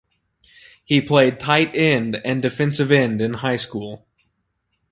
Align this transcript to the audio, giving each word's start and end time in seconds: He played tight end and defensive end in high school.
He 0.83 0.99
played 0.99 1.39
tight 1.39 1.75
end 1.75 2.19
and 2.25 2.41
defensive 2.41 2.91
end 2.91 3.21
in 3.21 3.35
high 3.35 3.57
school. 3.57 4.07